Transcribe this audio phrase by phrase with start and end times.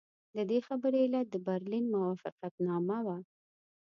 [0.35, 3.17] د دې خبرې علت د برلین موافقتنامه وه.